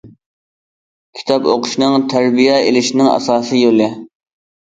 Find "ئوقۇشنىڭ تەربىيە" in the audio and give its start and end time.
1.51-2.55